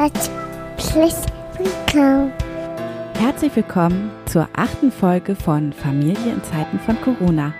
[0.00, 1.14] Herzlich
[1.58, 2.32] willkommen.
[3.18, 7.52] Herzlich willkommen zur achten Folge von Familie in Zeiten von Corona.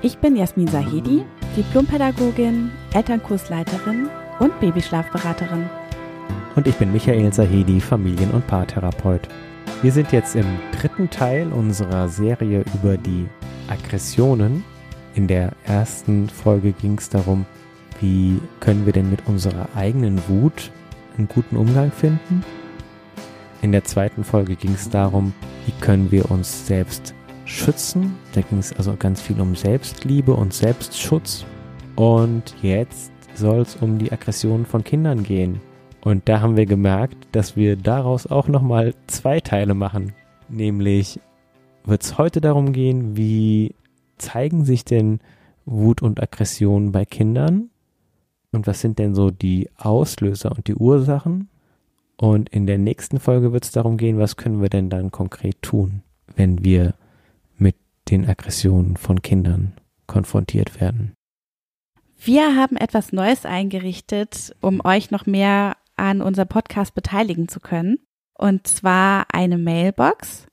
[0.00, 4.08] Ich bin Jasmin Sahedi, Diplompädagogin, Elternkursleiterin
[4.40, 5.68] und Babyschlafberaterin.
[6.56, 9.28] Und ich bin Michael Sahedi, Familien- und Paartherapeut.
[9.82, 10.46] Wir sind jetzt im
[10.80, 13.28] dritten Teil unserer Serie über die
[13.68, 14.64] Aggressionen.
[15.14, 17.44] In der ersten Folge ging es darum,
[18.00, 20.70] wie können wir denn mit unserer eigenen Wut
[21.16, 22.44] einen guten Umgang finden.
[23.62, 25.32] In der zweiten Folge ging es darum,
[25.66, 27.14] wie können wir uns selbst
[27.44, 28.16] schützen.
[28.32, 31.44] Da ging es also ganz viel um Selbstliebe und Selbstschutz.
[31.96, 35.60] Und jetzt soll es um die Aggressionen von Kindern gehen.
[36.00, 40.12] Und da haben wir gemerkt, dass wir daraus auch nochmal zwei Teile machen.
[40.48, 41.20] Nämlich
[41.84, 43.74] wird es heute darum gehen, wie
[44.18, 45.20] zeigen sich denn
[45.64, 47.70] Wut und Aggression bei Kindern?
[48.52, 51.48] Und was sind denn so die Auslöser und die Ursachen?
[52.16, 55.60] Und in der nächsten Folge wird es darum gehen, was können wir denn dann konkret
[55.62, 56.02] tun,
[56.36, 56.94] wenn wir
[57.56, 57.76] mit
[58.10, 59.72] den Aggressionen von Kindern
[60.06, 61.14] konfrontiert werden.
[62.24, 67.98] Wir haben etwas Neues eingerichtet, um euch noch mehr an unserem Podcast beteiligen zu können.
[68.34, 70.46] Und zwar eine Mailbox.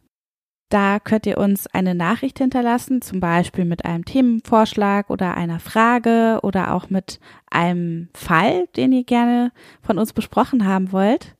[0.70, 6.40] Da könnt ihr uns eine Nachricht hinterlassen, zum Beispiel mit einem Themenvorschlag oder einer Frage
[6.44, 11.36] oder auch mit einem Fall, den ihr gerne von uns besprochen haben wollt.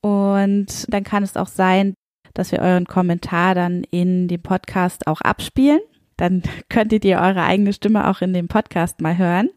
[0.00, 1.94] Und dann kann es auch sein,
[2.34, 5.80] dass wir euren Kommentar dann in dem Podcast auch abspielen.
[6.16, 9.50] Dann könntet ihr eure eigene Stimme auch in dem Podcast mal hören.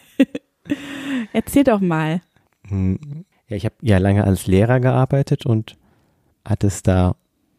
[1.33, 2.21] Erzähl doch mal.
[2.69, 3.25] Hm.
[3.49, 5.77] Ja, ich habe ja lange als Lehrer gearbeitet und
[6.45, 7.17] hatte es da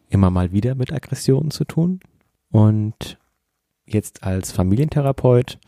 [0.09, 2.00] immer mal wieder mit Aggressionen zu tun.
[2.52, 3.18] Und
[3.86, 5.59] jetzt als Familientherapeut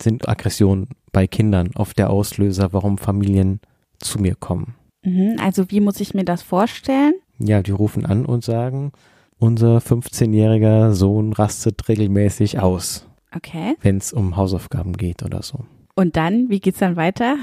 [0.00, 3.60] sind Aggressionen bei Kindern oft der Auslöser, warum Familien
[3.98, 4.74] zu mir kommen.
[5.04, 7.14] Mhm, also wie muss ich mir das vorstellen?
[7.38, 8.92] Ja, die rufen an und sagen,
[9.38, 13.06] unser 15-jähriger Sohn rastet regelmäßig aus.
[13.34, 13.76] Okay.
[13.80, 15.64] Wenn es um Hausaufgaben geht oder so.
[15.94, 17.36] Und dann, wie geht's dann weiter?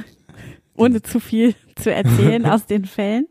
[0.78, 3.28] Ohne zu viel zu erzählen aus den Fällen.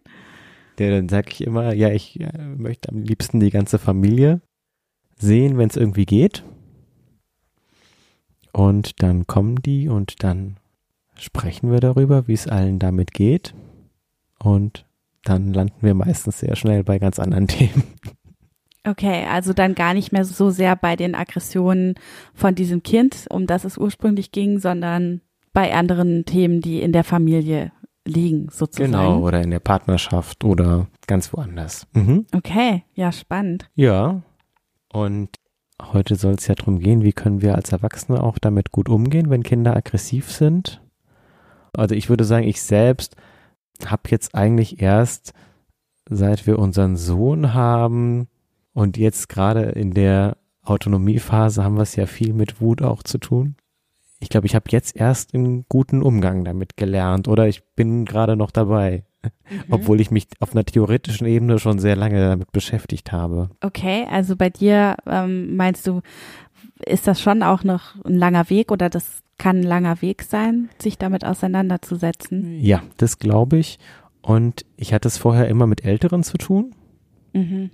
[0.78, 4.42] Ja, dann sage ich immer, ja, ich äh, möchte am liebsten die ganze Familie
[5.16, 6.44] sehen, wenn es irgendwie geht.
[8.52, 10.56] Und dann kommen die und dann
[11.16, 13.54] sprechen wir darüber, wie es allen damit geht.
[14.38, 14.86] Und
[15.24, 17.84] dann landen wir meistens sehr schnell bei ganz anderen Themen.
[18.86, 21.94] Okay, also dann gar nicht mehr so sehr bei den Aggressionen
[22.34, 25.22] von diesem Kind, um das es ursprünglich ging, sondern
[25.56, 27.72] bei anderen Themen, die in der Familie
[28.04, 28.92] liegen, sozusagen.
[28.92, 31.86] Genau, oder in der Partnerschaft oder ganz woanders.
[31.94, 32.26] Mhm.
[32.34, 33.70] Okay, ja, spannend.
[33.74, 34.20] Ja,
[34.92, 35.30] und
[35.80, 39.30] heute soll es ja darum gehen, wie können wir als Erwachsene auch damit gut umgehen,
[39.30, 40.82] wenn Kinder aggressiv sind.
[41.74, 43.16] Also ich würde sagen, ich selbst
[43.86, 45.32] habe jetzt eigentlich erst,
[46.06, 48.28] seit wir unseren Sohn haben,
[48.74, 53.16] und jetzt gerade in der Autonomiephase haben wir es ja viel mit Wut auch zu
[53.16, 53.56] tun.
[54.18, 58.36] Ich glaube, ich habe jetzt erst einen guten Umgang damit gelernt oder ich bin gerade
[58.36, 59.64] noch dabei, mhm.
[59.70, 63.50] obwohl ich mich auf einer theoretischen Ebene schon sehr lange damit beschäftigt habe.
[63.60, 66.00] Okay, also bei dir ähm, meinst du,
[66.84, 70.70] ist das schon auch noch ein langer Weg oder das kann ein langer Weg sein,
[70.78, 72.58] sich damit auseinanderzusetzen?
[72.60, 73.78] Ja, das glaube ich.
[74.22, 76.74] Und ich hatte es vorher immer mit Älteren zu tun.
[77.32, 77.70] Mhm.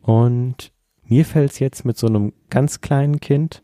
[0.00, 0.72] Und
[1.04, 3.62] mir fällt es jetzt mit so einem ganz kleinen Kind,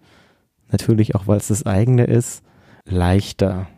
[0.70, 2.42] natürlich auch weil es das eigene ist,
[2.84, 3.68] leichter,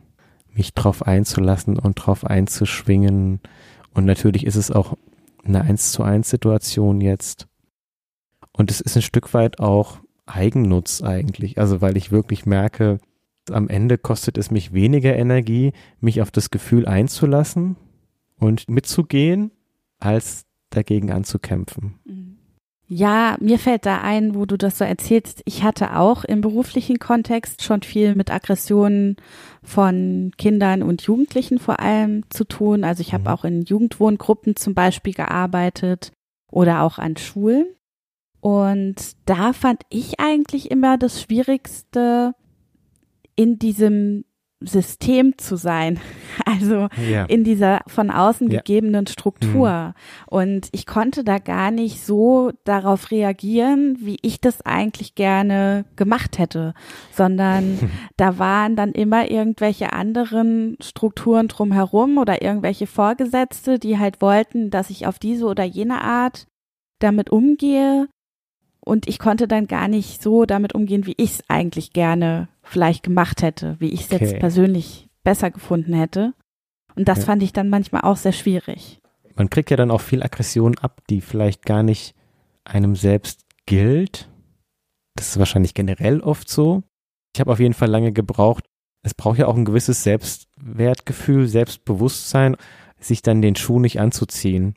[0.52, 3.40] mich drauf einzulassen und drauf einzuschwingen.
[3.94, 4.96] Und natürlich ist es auch
[5.44, 7.46] eine eins zu eins Situation jetzt.
[8.52, 11.58] Und es ist ein Stück weit auch Eigennutz eigentlich.
[11.58, 12.98] Also weil ich wirklich merke,
[13.50, 17.76] am Ende kostet es mich weniger Energie, mich auf das Gefühl einzulassen
[18.38, 19.50] und mitzugehen,
[19.98, 21.98] als dagegen anzukämpfen.
[22.04, 22.19] Mhm.
[22.92, 25.42] Ja, mir fällt da ein, wo du das so erzählst.
[25.44, 29.14] Ich hatte auch im beruflichen Kontext schon viel mit Aggressionen
[29.62, 32.82] von Kindern und Jugendlichen vor allem zu tun.
[32.82, 33.28] Also ich habe Mhm.
[33.28, 36.10] auch in Jugendwohngruppen zum Beispiel gearbeitet
[36.50, 37.66] oder auch an Schulen.
[38.40, 42.34] Und da fand ich eigentlich immer das Schwierigste,
[43.37, 44.25] in diesem
[44.61, 45.99] System zu sein.
[46.47, 47.25] Also Ja.
[47.27, 48.59] in dieser von außen Ja.
[48.59, 49.95] gegebenen Struktur.
[50.27, 56.39] Und ich konnte da gar nicht so darauf reagieren, wie ich das eigentlich gerne gemacht
[56.39, 56.75] hätte,
[57.12, 57.79] sondern
[58.17, 64.91] da waren dann immer irgendwelche anderen Strukturen drumherum oder irgendwelche Vorgesetzte, die halt wollten, dass
[64.91, 66.47] ich auf diese oder jene Art
[67.01, 68.09] damit umgehe.
[68.83, 73.02] Und ich konnte dann gar nicht so damit umgehen, wie ich es eigentlich gerne vielleicht
[73.02, 74.25] gemacht hätte, wie ich es Okay.
[74.25, 76.34] jetzt persönlich besser gefunden hätte.
[76.96, 77.25] Und das Ja.
[77.26, 79.00] fand ich dann manchmal auch sehr schwierig.
[79.37, 82.14] Man kriegt ja dann auch viel Aggression ab, die vielleicht gar nicht
[82.64, 84.28] einem selbst gilt.
[85.17, 86.82] Das ist wahrscheinlich generell oft so.
[87.34, 88.64] Ich habe auf jeden Fall lange gebraucht.
[89.02, 92.56] Es braucht ja auch ein gewisses Selbstwertgefühl, Selbstbewusstsein,
[92.99, 94.75] sich dann den Schuh nicht anzuziehen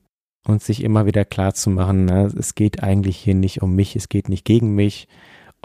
[0.47, 3.95] und sich immer wieder klar zu machen, na, es geht eigentlich hier nicht um mich,
[3.95, 5.07] es geht nicht gegen mich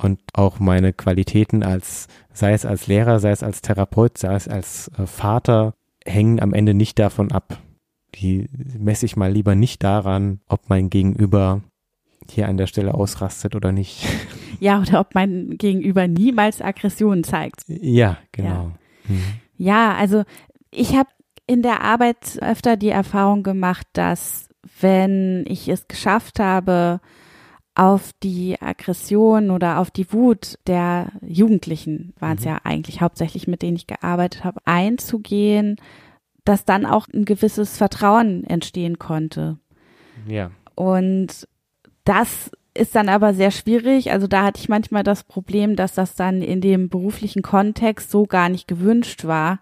[0.00, 4.48] und auch meine Qualitäten als, sei es als Lehrer, sei es als Therapeut, sei es
[4.48, 5.74] als äh, Vater,
[6.04, 7.58] hängen am Ende nicht davon ab.
[8.14, 8.46] Die
[8.78, 11.62] messe ich mal lieber nicht daran, ob mein Gegenüber
[12.30, 14.06] hier an der Stelle ausrastet oder nicht.
[14.60, 17.62] Ja, oder ob mein Gegenüber niemals Aggressionen zeigt.
[17.68, 18.72] ja, genau.
[19.06, 19.22] Mhm.
[19.56, 20.24] Ja, also
[20.72, 21.10] ich habe
[21.46, 24.48] in der Arbeit öfter die Erfahrung gemacht, dass
[24.80, 27.00] wenn ich es geschafft habe,
[27.78, 32.50] auf die Aggression oder auf die Wut der Jugendlichen, waren es Mhm.
[32.50, 35.76] ja eigentlich hauptsächlich, mit denen ich gearbeitet habe, einzugehen,
[36.44, 39.58] dass dann auch ein gewisses Vertrauen entstehen konnte.
[40.26, 40.50] Ja.
[40.74, 41.46] Und
[42.04, 44.10] das ist dann aber sehr schwierig.
[44.10, 48.26] Also da hatte ich manchmal das Problem, dass das dann in dem beruflichen Kontext so
[48.26, 49.60] gar nicht gewünscht war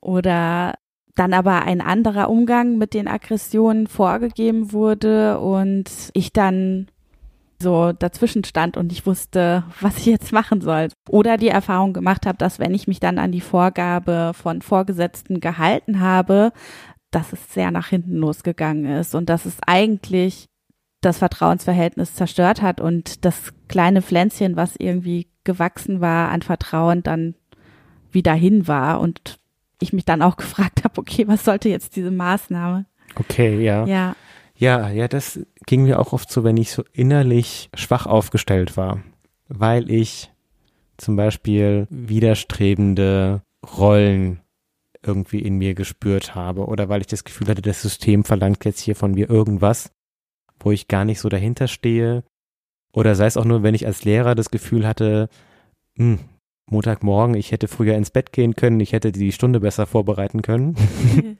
[0.00, 0.74] oder
[1.14, 5.84] dann aber ein anderer Umgang mit den Aggressionen vorgegeben wurde und
[6.14, 6.88] ich dann
[7.62, 10.88] so dazwischen stand und ich wusste, was ich jetzt machen soll.
[11.08, 15.40] Oder die Erfahrung gemacht habe, dass wenn ich mich dann an die Vorgabe von Vorgesetzten
[15.40, 16.52] gehalten habe,
[17.10, 20.48] dass es sehr nach hinten losgegangen ist und dass es eigentlich
[21.00, 27.34] das Vertrauensverhältnis zerstört hat und das kleine Pflänzchen, was irgendwie gewachsen war an Vertrauen, dann
[28.10, 29.38] wieder hin war und
[29.80, 32.86] ich mich dann auch gefragt habe, okay, was sollte jetzt diese Maßnahme?
[33.16, 33.84] Okay, ja.
[33.84, 34.16] Ja,
[34.56, 39.02] Ja, ja, das ging mir auch oft so, wenn ich so innerlich schwach aufgestellt war,
[39.48, 40.30] weil ich
[40.96, 43.42] zum Beispiel widerstrebende
[43.78, 44.40] Rollen
[45.04, 48.80] irgendwie in mir gespürt habe oder weil ich das Gefühl hatte, das System verlangt jetzt
[48.80, 49.90] hier von mir irgendwas,
[50.60, 52.22] wo ich gar nicht so dahinter stehe.
[52.92, 55.28] Oder sei es auch nur, wenn ich als Lehrer das Gefühl hatte,
[55.96, 56.20] hm,
[56.70, 60.76] Montagmorgen, ich hätte früher ins Bett gehen können, ich hätte die Stunde besser vorbereiten können.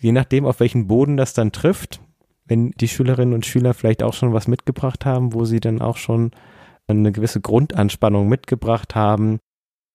[0.00, 2.00] Je nachdem, auf welchen Boden das dann trifft,
[2.46, 5.96] wenn die Schülerinnen und Schüler vielleicht auch schon was mitgebracht haben, wo sie dann auch
[5.96, 6.30] schon
[6.88, 9.38] eine gewisse Grundanspannung mitgebracht haben,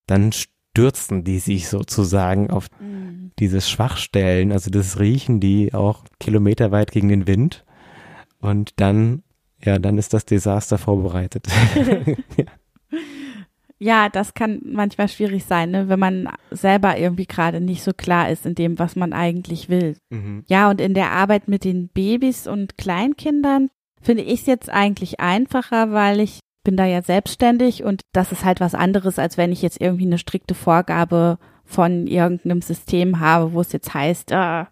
[0.07, 3.31] dann stürzen die sich sozusagen auf Mhm.
[3.39, 7.63] dieses Schwachstellen, also das riechen die auch kilometerweit gegen den Wind
[8.39, 9.23] und dann,
[9.63, 11.47] ja, dann ist das Desaster vorbereitet.
[12.37, 12.45] Ja,
[14.09, 15.89] das kann manchmal schwierig sein, ne?
[15.89, 19.97] wenn man selber irgendwie gerade nicht so klar ist in dem, was man eigentlich will.
[20.11, 20.43] Mhm.
[20.47, 23.69] Ja, und in der Arbeit mit den Babys und Kleinkindern
[23.99, 28.45] finde ich es jetzt eigentlich einfacher, weil ich bin da ja selbstständig und das ist
[28.45, 31.39] halt was anderes, als wenn ich jetzt irgendwie eine strikte Vorgabe
[31.71, 34.65] von irgendeinem System habe, wo es jetzt heißt, äh,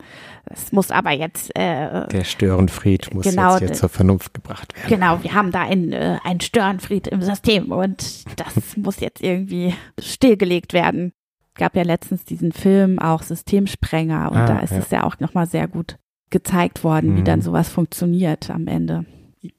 [0.46, 4.90] es muss aber jetzt äh, Der Störenfried muss Genau, jetzt hier zur Vernunft gebracht werden.
[4.90, 9.74] Genau, wir haben da einen, äh, einen Störenfried im System und das muss jetzt irgendwie
[10.00, 11.14] stillgelegt werden.
[11.56, 14.78] Gab ja letztens diesen Film auch Systemsprenger und Ah, da ist ja.
[14.80, 15.98] es ja auch nochmal sehr gut
[16.30, 17.26] gezeigt worden, wie Mhm.
[17.26, 19.06] dann sowas funktioniert am Ende.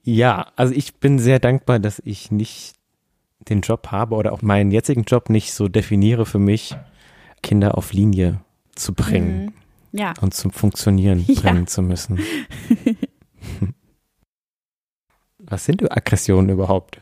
[0.02, 2.74] Ja, also ich bin sehr dankbar, dass ich nicht
[3.48, 6.76] den Job habe oder auch meinen jetzigen Job nicht so definiere für mich,
[7.42, 8.40] Kinder auf Linie
[8.74, 9.98] zu bringen Mhm.
[9.98, 10.14] Ja.
[10.20, 11.40] und zum Funktionieren Ja.
[11.40, 12.18] bringen zu müssen.
[15.38, 17.00] Was sind Aggressionen überhaupt?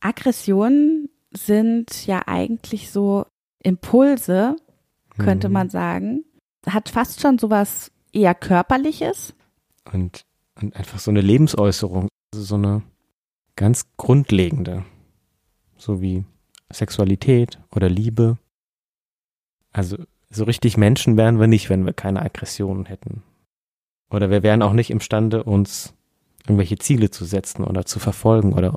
[0.00, 3.26] Aggressionen sind ja eigentlich so
[3.62, 4.56] Impulse,
[5.18, 5.52] könnte Mhm.
[5.54, 6.24] man sagen.
[6.66, 9.34] Hat fast schon sowas eher körperliches.
[9.92, 10.22] Und,
[10.60, 12.82] und einfach so eine Lebensäußerung, also so eine
[13.56, 14.84] ganz grundlegende,
[15.76, 16.24] so wie
[16.72, 18.38] Sexualität oder Liebe.
[19.72, 19.96] Also
[20.30, 23.22] so richtig Menschen wären wir nicht, wenn wir keine Aggressionen hätten.
[24.10, 25.94] Oder wir wären auch nicht imstande, uns
[26.44, 28.74] irgendwelche Ziele zu setzen oder zu verfolgen oder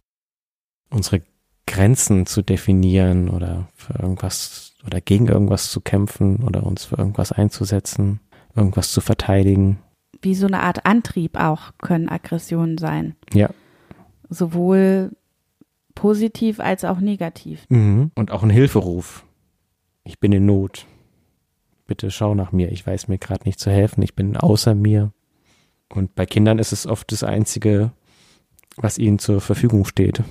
[0.89, 1.21] unsere
[1.67, 7.31] Grenzen zu definieren oder für irgendwas oder gegen irgendwas zu kämpfen oder uns für irgendwas
[7.31, 8.19] einzusetzen,
[8.55, 9.79] irgendwas zu verteidigen.
[10.21, 13.15] Wie so eine Art Antrieb auch können Aggressionen sein.
[13.33, 13.49] Ja.
[14.29, 15.11] Sowohl
[15.95, 17.65] positiv als auch negativ.
[17.69, 18.11] Mhm.
[18.15, 19.25] Und auch ein Hilferuf.
[20.05, 20.85] Ich bin in Not.
[21.87, 22.71] Bitte schau nach mir.
[22.71, 24.01] Ich weiß mir gerade nicht zu helfen.
[24.03, 25.11] Ich bin außer mir.
[25.89, 27.91] Und bei Kindern ist es oft das Einzige,
[28.77, 30.23] was ihnen zur Verfügung steht.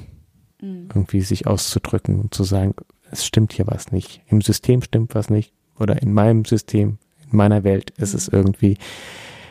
[0.62, 0.88] Mhm.
[0.88, 2.74] Irgendwie sich auszudrücken und zu sagen,
[3.10, 4.22] es stimmt hier was nicht.
[4.28, 5.52] Im System stimmt was nicht.
[5.78, 6.98] Oder in meinem System,
[7.30, 8.18] in meiner Welt ist mhm.
[8.18, 8.78] es irgendwie,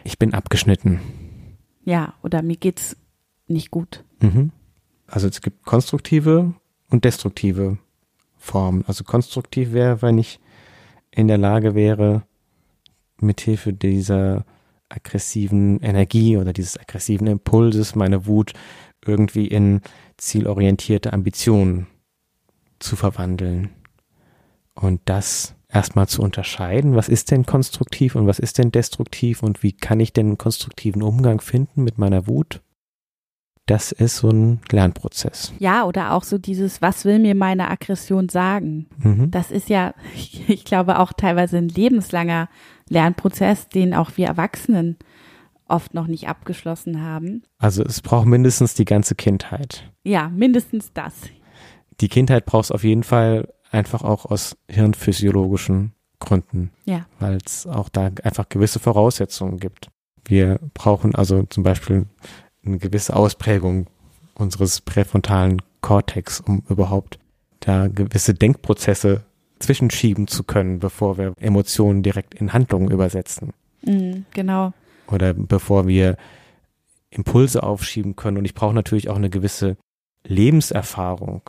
[0.03, 0.99] ich bin abgeschnitten.
[1.83, 2.95] Ja, oder mir geht's
[3.47, 4.03] nicht gut.
[4.21, 4.51] Mhm.
[5.05, 6.53] Also es gibt konstruktive
[6.89, 7.77] und destruktive
[8.43, 8.83] Formen.
[8.87, 10.39] Also konstruktiv wäre, wenn ich
[11.11, 12.23] in der Lage wäre,
[13.17, 14.45] mithilfe dieser
[14.89, 18.53] aggressiven Energie oder dieses aggressiven Impulses, meine Wut
[19.05, 19.81] irgendwie in
[20.17, 21.87] zielorientierte Ambitionen
[22.79, 23.69] zu verwandeln.
[24.75, 29.63] Und das erstmal zu unterscheiden, was ist denn konstruktiv und was ist denn destruktiv und
[29.63, 32.61] wie kann ich denn einen konstruktiven Umgang finden mit meiner Wut
[33.65, 35.53] das ist so ein Lernprozess.
[35.59, 38.87] Ja, oder auch so dieses, was will mir meine Aggression sagen?
[38.97, 39.31] Mhm.
[39.31, 39.93] Das ist ja,
[40.47, 42.49] ich glaube, auch teilweise ein lebenslanger
[42.89, 44.97] Lernprozess, den auch wir Erwachsenen
[45.67, 47.43] oft noch nicht abgeschlossen haben.
[47.57, 49.89] Also es braucht mindestens die ganze Kindheit.
[50.03, 51.13] Ja, mindestens das.
[52.01, 56.71] Die Kindheit braucht es auf jeden Fall einfach auch aus hirnphysiologischen Gründen.
[56.85, 57.05] Ja.
[57.19, 59.87] Weil es auch da einfach gewisse Voraussetzungen gibt.
[60.25, 62.05] Wir brauchen also zum Beispiel
[62.65, 63.87] eine gewisse Ausprägung
[64.35, 67.19] unseres präfrontalen Kortex, um überhaupt
[67.59, 69.23] da gewisse Denkprozesse
[69.59, 73.53] zwischenschieben zu können, bevor wir Emotionen direkt in Handlungen übersetzen.
[73.83, 74.73] Mhm, genau.
[75.07, 76.17] Oder bevor wir
[77.09, 78.37] Impulse aufschieben können.
[78.37, 79.77] Und ich brauche natürlich auch eine gewisse
[80.25, 81.41] Lebenserfahrung,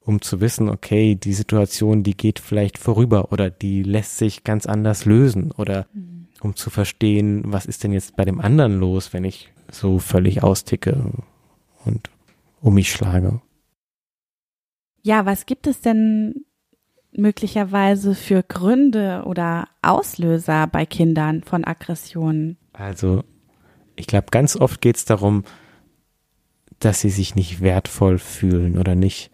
[0.00, 4.66] um zu wissen, okay, die Situation, die geht vielleicht vorüber oder die lässt sich ganz
[4.66, 6.28] anders lösen oder mhm.
[6.40, 10.42] um zu verstehen, was ist denn jetzt bei dem anderen los, wenn ich so völlig
[10.42, 11.12] austicke
[11.84, 12.10] und
[12.60, 13.40] um mich schlage.
[15.02, 16.44] Ja, was gibt es denn
[17.12, 22.56] möglicherweise für Gründe oder Auslöser bei Kindern von Aggressionen?
[22.72, 23.24] Also,
[23.96, 25.44] ich glaube, ganz oft geht es darum,
[26.78, 29.30] dass sie sich nicht wertvoll fühlen oder nicht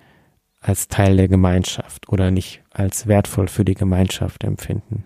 [0.60, 5.04] als Teil der Gemeinschaft oder nicht als wertvoll für die Gemeinschaft empfinden.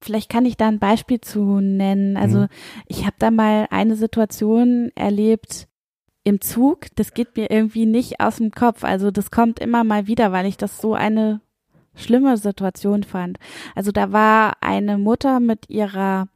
[0.00, 2.16] Vielleicht kann ich da ein Beispiel zu nennen.
[2.16, 2.48] Also mhm.
[2.86, 5.68] ich habe da mal eine Situation erlebt
[6.22, 6.86] im Zug.
[6.96, 8.84] Das geht mir irgendwie nicht aus dem Kopf.
[8.84, 11.40] Also das kommt immer mal wieder, weil ich das so eine
[11.94, 13.38] schlimme Situation fand.
[13.74, 16.28] Also da war eine Mutter mit ihrer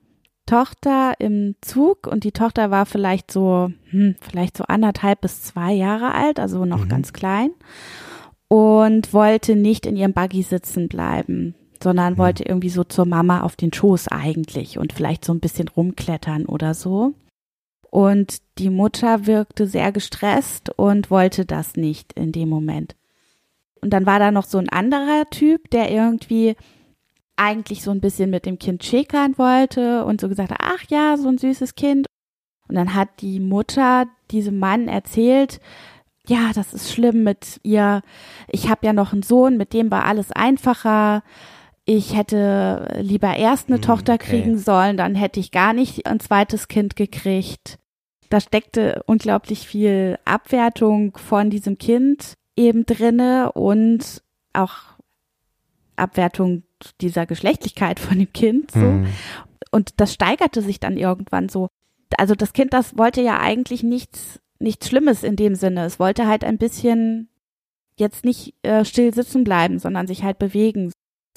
[0.46, 5.72] Tochter im Zug und die Tochter war vielleicht so, hm, vielleicht so anderthalb bis zwei
[5.72, 6.88] Jahre alt, also noch mhm.
[6.88, 7.50] ganz klein
[8.48, 13.56] und wollte nicht in ihrem Buggy sitzen bleiben sondern wollte irgendwie so zur Mama auf
[13.56, 17.14] den Schoß eigentlich und vielleicht so ein bisschen rumklettern oder so.
[17.90, 22.94] Und die Mutter wirkte sehr gestresst und wollte das nicht in dem Moment.
[23.80, 26.54] Und dann war da noch so ein anderer Typ, der irgendwie
[27.36, 31.16] eigentlich so ein bisschen mit dem Kind schäkern wollte und so gesagt hat, ach ja,
[31.16, 32.06] so ein süßes Kind.
[32.68, 35.60] Und dann hat die Mutter diesem Mann erzählt,
[36.26, 38.02] ja, das ist schlimm mit ihr.
[38.48, 41.22] Ich habe ja noch einen Sohn, mit dem war alles einfacher
[41.84, 46.20] ich hätte lieber erst eine hm, Tochter kriegen sollen, dann hätte ich gar nicht ein
[46.20, 47.78] zweites Kind gekriegt.
[48.28, 54.22] Da steckte unglaublich viel Abwertung von diesem Kind eben drinne und
[54.52, 54.76] auch
[55.96, 56.62] Abwertung
[57.00, 58.78] dieser Geschlechtlichkeit von dem Kind so.
[58.78, 59.06] Mhm.
[59.70, 61.68] Und das steigerte sich dann irgendwann so.
[62.16, 65.84] Also das Kind, das wollte ja eigentlich nichts, nichts Schlimmes in dem Sinne.
[65.84, 67.28] Es wollte halt ein bisschen
[67.96, 70.92] jetzt nicht äh, still sitzen bleiben, sondern sich halt bewegen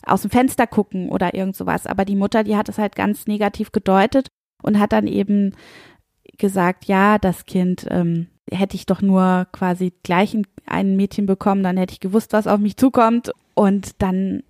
[0.06, 1.88] aus dem Fenster gucken oder irgend sowas.
[1.88, 4.28] Aber die Mutter, die hat es halt ganz negativ gedeutet
[4.62, 5.56] und hat dann eben
[6.38, 11.78] gesagt, ja, das Kind ähm, hätte ich doch nur quasi gleich ein Mädchen bekommen, dann
[11.78, 13.32] hätte ich gewusst, was auf mich zukommt.
[13.54, 14.44] Und dann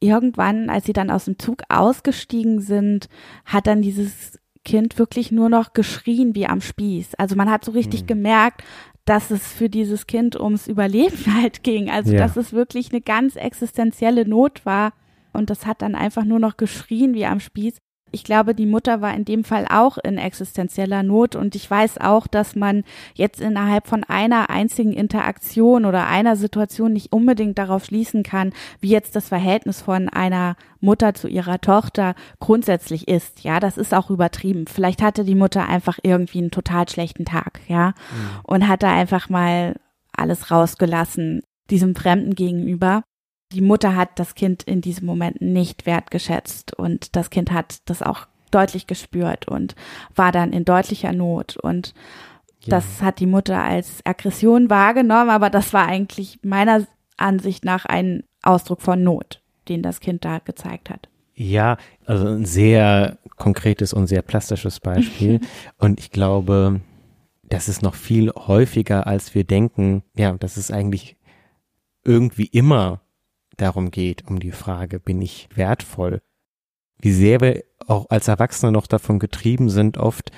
[0.00, 3.08] irgendwann, als sie dann aus dem Zug ausgestiegen sind,
[3.44, 7.14] hat dann dieses Kind wirklich nur noch geschrien wie am Spieß.
[7.16, 8.06] Also man hat so richtig mhm.
[8.06, 8.62] gemerkt,
[9.04, 11.90] dass es für dieses Kind ums Überleben halt ging.
[11.90, 12.18] Also ja.
[12.18, 14.92] dass es wirklich eine ganz existenzielle Not war.
[15.32, 17.78] Und das hat dann einfach nur noch geschrien wie am Spieß.
[18.10, 21.98] Ich glaube, die Mutter war in dem Fall auch in existenzieller Not und ich weiß
[21.98, 22.84] auch, dass man
[23.14, 28.90] jetzt innerhalb von einer einzigen Interaktion oder einer Situation nicht unbedingt darauf schließen kann, wie
[28.90, 33.44] jetzt das Verhältnis von einer Mutter zu ihrer Tochter grundsätzlich ist.
[33.44, 34.66] Ja, das ist auch übertrieben.
[34.66, 37.94] Vielleicht hatte die Mutter einfach irgendwie einen total schlechten Tag, ja, mhm.
[38.44, 39.74] und hat da einfach mal
[40.12, 43.04] alles rausgelassen diesem Fremden gegenüber
[43.52, 48.02] die Mutter hat das Kind in diesem Moment nicht wertgeschätzt und das Kind hat das
[48.02, 49.74] auch deutlich gespürt und
[50.14, 51.94] war dann in deutlicher Not und
[52.60, 52.70] ja.
[52.76, 56.86] das hat die Mutter als Aggression wahrgenommen, aber das war eigentlich meiner
[57.16, 61.08] Ansicht nach ein Ausdruck von Not, den das Kind da gezeigt hat.
[61.34, 65.40] Ja, also ein sehr konkretes und sehr plastisches Beispiel.
[65.78, 66.80] und ich glaube,
[67.44, 70.02] das ist noch viel häufiger, als wir denken.
[70.16, 71.16] Ja, das ist eigentlich
[72.04, 73.02] irgendwie immer
[73.58, 76.20] darum geht, um die Frage, bin ich wertvoll?
[77.00, 80.32] Wie sehr wir auch als Erwachsene noch davon getrieben sind, oft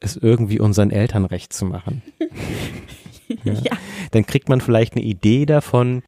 [0.00, 2.02] es irgendwie unseren Eltern recht zu machen.
[3.44, 3.52] ja.
[3.52, 3.72] ja.
[4.10, 6.02] Dann kriegt man vielleicht eine Idee davon,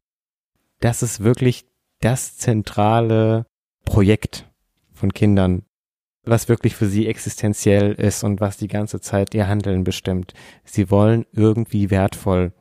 [0.79, 1.65] dass es wirklich
[1.99, 3.45] das zentrale
[3.85, 4.49] Projekt
[4.93, 5.63] von Kindern,
[6.23, 10.33] was wirklich für sie existenziell ist und was die ganze Zeit ihr Handeln bestimmt.
[10.63, 12.53] Sie wollen irgendwie wertvoll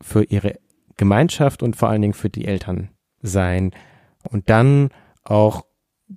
[0.00, 0.58] für ihre
[0.96, 2.90] Gemeinschaft und vor allen Dingen für die Eltern
[3.22, 3.72] sein.
[4.30, 4.90] Und dann
[5.24, 5.64] auch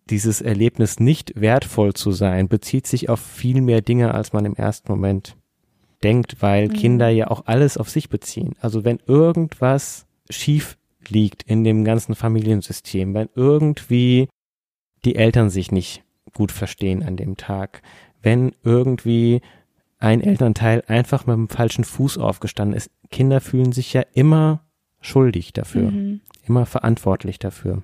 [0.05, 4.55] dieses Erlebnis nicht wertvoll zu sein, bezieht sich auf viel mehr Dinge, als man im
[4.55, 5.35] ersten Moment
[6.03, 6.73] denkt, weil mhm.
[6.73, 8.55] Kinder ja auch alles auf sich beziehen.
[8.59, 14.29] Also wenn irgendwas schief liegt in dem ganzen Familiensystem, wenn irgendwie
[15.05, 17.81] die Eltern sich nicht gut verstehen an dem Tag,
[18.21, 19.41] wenn irgendwie
[19.99, 22.89] ein Elternteil einfach mit dem falschen Fuß aufgestanden ist.
[23.11, 24.65] Kinder fühlen sich ja immer
[25.01, 25.91] schuldig dafür.
[25.91, 27.83] Mhm immer verantwortlich dafür.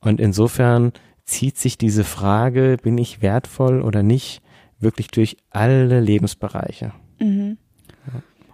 [0.00, 0.92] Und insofern
[1.24, 4.42] zieht sich diese Frage, bin ich wertvoll oder nicht,
[4.78, 6.92] wirklich durch alle Lebensbereiche.
[7.18, 7.58] Mhm.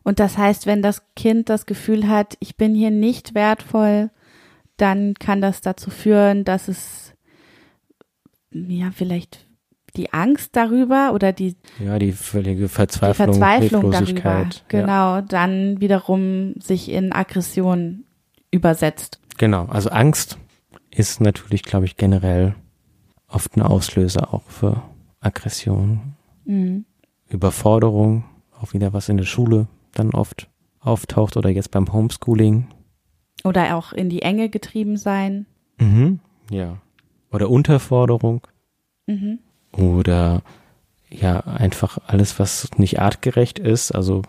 [0.02, 4.10] Und das heißt, wenn das Kind das Gefühl hat, ich bin hier nicht wertvoll,
[4.76, 7.14] dann kann das dazu führen, dass es
[8.52, 9.46] ja vielleicht
[9.96, 15.22] die Angst darüber oder die ja die völlige Verzweiflung, die Verzweiflung darüber, genau, ja.
[15.22, 18.05] dann wiederum sich in Aggression
[18.56, 19.20] übersetzt.
[19.38, 20.38] Genau, also Angst
[20.90, 22.54] ist natürlich, glaube ich, generell
[23.28, 24.82] oft ein Auslöser auch für
[25.20, 26.14] Aggression.
[26.44, 26.84] Mhm.
[27.28, 28.24] Überforderung,
[28.60, 30.48] auch wieder was in der Schule dann oft
[30.80, 32.68] auftaucht oder jetzt beim Homeschooling.
[33.44, 35.46] Oder auch in die Enge getrieben sein.
[35.78, 36.78] Mhm, ja.
[37.32, 38.46] Oder Unterforderung.
[39.06, 39.40] Mhm.
[39.72, 40.42] Oder
[41.10, 44.22] ja, einfach alles, was nicht artgerecht ist, also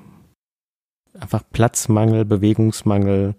[1.20, 3.36] einfach Platzmangel, Bewegungsmangel,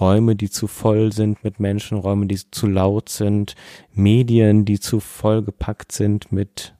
[0.00, 3.54] Räume, die zu voll sind mit Menschen, Räume, die zu laut sind,
[3.92, 6.74] Medien, die zu voll gepackt sind mit,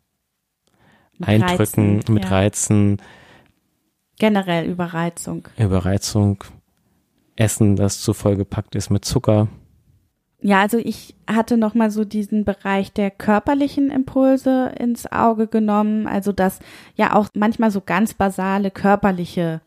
[1.18, 2.30] mit Eindrücken, Reizen, mit ja.
[2.30, 3.02] Reizen.
[4.18, 5.48] Generell Überreizung.
[5.58, 6.44] Überreizung.
[7.36, 9.48] Essen, das zu voll gepackt ist mit Zucker.
[10.40, 16.06] Ja, also ich hatte noch mal so diesen Bereich der körperlichen Impulse ins Auge genommen,
[16.06, 16.60] also dass
[16.96, 19.62] ja auch manchmal so ganz basale körperliche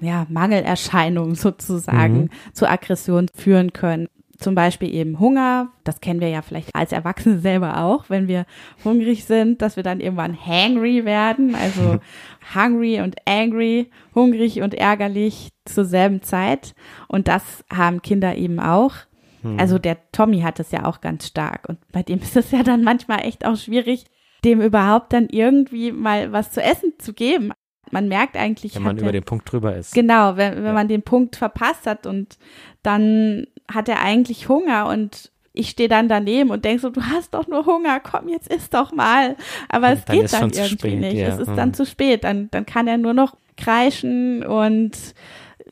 [0.00, 2.30] ja, Mangelerscheinungen sozusagen mhm.
[2.52, 4.08] zu Aggression führen können.
[4.38, 8.46] Zum Beispiel eben Hunger, das kennen wir ja vielleicht als Erwachsene selber auch, wenn wir
[8.84, 11.98] hungrig sind, dass wir dann irgendwann hangry werden, also
[12.54, 16.74] hungry und angry, hungrig und ärgerlich zur selben Zeit.
[17.06, 18.94] Und das haben Kinder eben auch.
[19.42, 19.60] Mhm.
[19.60, 22.62] Also der Tommy hat es ja auch ganz stark und bei dem ist es ja
[22.62, 24.06] dann manchmal echt auch schwierig,
[24.42, 27.52] dem überhaupt dann irgendwie mal was zu essen zu geben
[27.92, 28.74] man merkt eigentlich.
[28.74, 29.94] Wenn man über den Punkt drüber ist.
[29.94, 30.72] Genau, wenn, wenn ja.
[30.72, 32.38] man den Punkt verpasst hat und
[32.82, 37.34] dann hat er eigentlich Hunger und ich stehe dann daneben und denke so, du hast
[37.34, 39.36] doch nur Hunger, komm, jetzt isst doch mal.
[39.68, 41.16] Aber es dann geht dann irgendwie spät, nicht.
[41.16, 41.28] Ja.
[41.28, 41.56] Es ist hm.
[41.56, 42.24] dann zu spät.
[42.24, 44.92] Dann, dann kann er nur noch kreischen und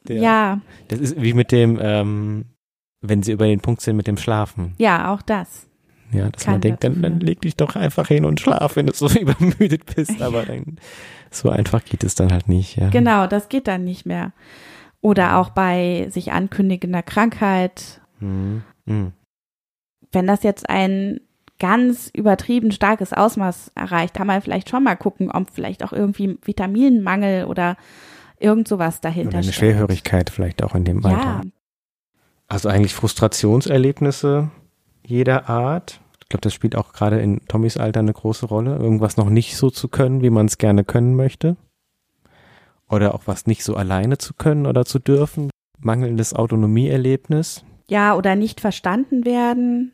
[0.09, 0.15] ja.
[0.17, 0.61] ja.
[0.89, 2.47] Das ist wie mit dem, ähm,
[3.01, 4.75] wenn sie über den Punkt sind mit dem Schlafen.
[4.79, 5.68] Ja, auch das.
[6.11, 8.87] Ja, dass kann man denkt, dann, dann leg dich doch einfach hin und schlaf, wenn
[8.87, 10.23] du so übermüdet bist.
[10.23, 10.79] Aber dann
[11.31, 12.77] so einfach geht es dann halt nicht.
[12.77, 12.89] Ja.
[12.89, 14.33] Genau, das geht dann nicht mehr.
[15.01, 18.01] Oder auch bei sich ankündigender Krankheit.
[18.21, 18.63] Mhm.
[18.87, 19.13] Mhm.
[20.11, 21.21] Wenn das jetzt ein
[21.59, 26.39] ganz übertrieben starkes Ausmaß erreicht, kann man vielleicht schon mal gucken, ob vielleicht auch irgendwie
[26.43, 27.77] Vitaminmangel oder
[28.39, 29.57] irgend sowas dahinter oder eine steht.
[29.57, 31.19] Schwerhörigkeit vielleicht auch in dem Alter.
[31.19, 31.41] Ja.
[32.47, 34.51] Also eigentlich Frustrationserlebnisse
[35.09, 36.01] jeder Art.
[36.23, 39.57] Ich glaube, das spielt auch gerade in Tommys Alter eine große Rolle, irgendwas noch nicht
[39.57, 41.57] so zu können, wie man es gerne können möchte.
[42.89, 45.51] Oder auch was nicht so alleine zu können oder zu dürfen.
[45.81, 47.65] Mangelndes Autonomieerlebnis.
[47.89, 49.93] Ja, oder nicht verstanden werden.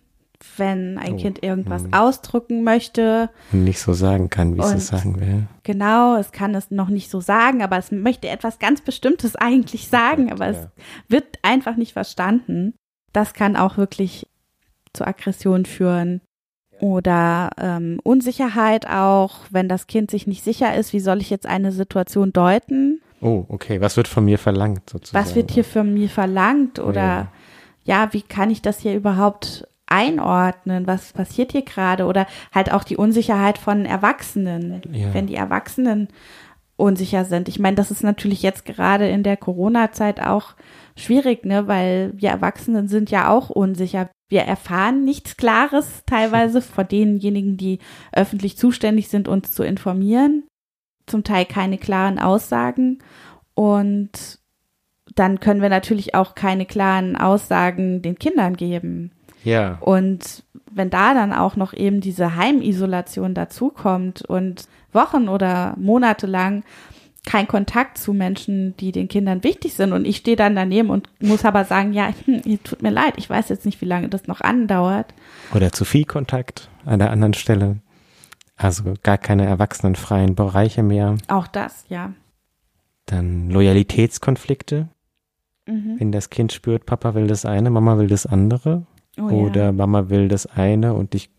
[0.59, 1.94] wenn ein Oh, Kind irgendwas hm.
[1.94, 3.31] ausdrücken möchte.
[3.53, 5.46] Und nicht so sagen kann, wie es es sagen will.
[5.62, 9.88] Genau, es kann es noch nicht so sagen, aber es möchte etwas ganz Bestimmtes eigentlich
[9.88, 10.70] sagen, aber es Ja.
[11.09, 12.74] wird einfach nicht verstanden.
[13.14, 14.27] Das kann auch wirklich
[14.95, 16.21] zu Aggression führen.
[16.81, 21.47] Oder ähm, Unsicherheit auch, wenn das Kind sich nicht sicher ist, wie soll ich jetzt
[21.47, 23.01] eine Situation deuten?
[23.21, 23.81] Oh, okay.
[23.81, 25.25] Was wird von mir verlangt sozusagen?
[25.25, 26.79] Was wird hier von mir verlangt?
[26.81, 27.29] Oder
[27.85, 28.03] Ja.
[28.03, 30.87] ja, wie kann ich das hier überhaupt einordnen?
[30.87, 32.07] Was passiert hier gerade?
[32.07, 35.15] Oder halt auch die Unsicherheit von Erwachsenen, Ja.
[35.15, 36.09] wenn die Erwachsenen
[36.77, 37.49] unsicher sind.
[37.49, 40.55] Ich meine, das ist natürlich jetzt gerade in der Corona-Zeit auch
[40.97, 44.11] schwierig, ne, weil wir Erwachsenen sind ja auch unsicher.
[44.35, 47.79] Wir erfahren nichts Klares teilweise von denjenigen, die
[48.11, 50.42] öffentlich zuständig sind, uns zu informieren.
[51.07, 52.99] Zum Teil keine klaren Aussagen
[53.55, 54.40] und
[55.14, 59.12] dann können wir natürlich auch keine klaren Aussagen den Kindern geben.
[59.44, 59.79] Ja.
[59.81, 66.64] Und wenn da dann auch noch eben diese Heimisolation dazukommt und Wochen oder Monate lang
[67.27, 71.09] kein Kontakt zu Menschen, die den Kindern wichtig sind und ich stehe dann daneben und
[71.21, 74.27] muss aber sagen, ja, hm, tut mir leid, ich weiß jetzt nicht, wie lange das
[74.27, 75.15] noch andauert.
[75.55, 77.79] Oder zu viel Kontakt an der anderen Stelle.
[78.57, 81.17] Also gar keine erwachsenenfreien Bereiche mehr.
[81.29, 82.13] Auch das, ja.
[83.07, 84.89] Dann Loyalitätskonflikte,
[85.67, 85.97] Mhm.
[85.99, 88.87] wenn das Kind spürt, Papa will das eine, Mama will das andere.
[89.17, 89.73] Oh, Oder ja.
[89.73, 91.31] Mama will das eine und ich,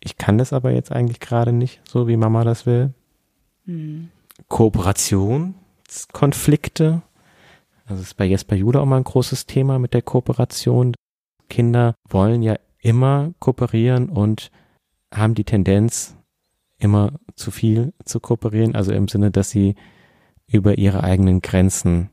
[0.00, 2.94] ich kann das aber jetzt eigentlich gerade nicht, so wie Mama das will.
[3.66, 4.08] Hm.
[4.48, 7.02] Kooperationskonflikte.
[7.86, 10.94] Also ist bei Jesper Jude auch mal ein großes Thema mit der Kooperation.
[11.48, 14.50] Kinder wollen ja immer kooperieren und
[15.12, 16.16] haben die Tendenz,
[16.78, 19.74] immer zu viel zu kooperieren, also im Sinne, dass sie
[20.46, 22.10] über ihre eigenen Grenzen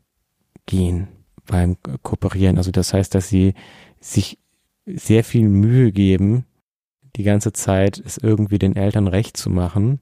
[0.65, 1.07] gehen
[1.45, 2.57] beim Kooperieren.
[2.57, 3.53] Also das heißt, dass sie
[3.99, 4.39] sich
[4.85, 6.45] sehr viel Mühe geben,
[7.15, 9.99] die ganze Zeit es irgendwie den Eltern recht zu machen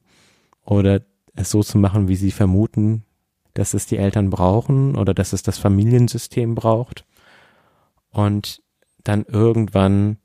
[0.64, 1.02] oder
[1.36, 3.04] es so zu machen, wie sie vermuten,
[3.54, 7.06] dass es die Eltern brauchen oder dass es das Familiensystem braucht.
[8.12, 8.62] Und
[9.04, 10.18] dann irgendwann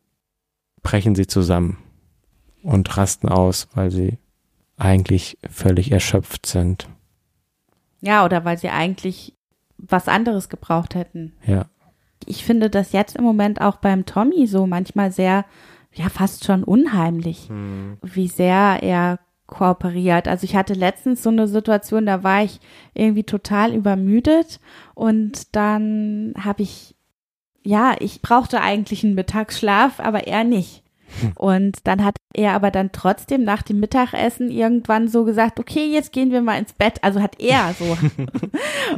[0.83, 1.79] brechen sie zusammen
[2.63, 4.19] und rasten aus, weil sie
[4.77, 6.89] eigentlich völlig erschöpft sind.
[8.01, 9.35] Ja, oder weil sie eigentlich
[9.79, 11.33] was anderes gebraucht hätten.
[11.47, 11.67] Ja.
[12.27, 15.45] Ich finde das jetzt im Moment auch beim Tommy so manchmal sehr,
[15.93, 17.49] ja, fast schon unheimlich.
[18.03, 20.29] wie sehr er kooperiert.
[20.29, 22.61] Also ich hatte letztens so eine Situation, da war ich
[22.95, 24.61] irgendwie total übermüdet
[24.95, 26.95] und dann habe ich,
[27.63, 30.83] ja, ich brauchte eigentlich einen Mittagsschlaf, aber er nicht.
[31.37, 36.13] Und dann hat er aber dann trotzdem nach dem Mittagessen irgendwann so gesagt, okay, jetzt
[36.13, 37.03] gehen wir mal ins Bett.
[37.03, 37.85] Also hat er so.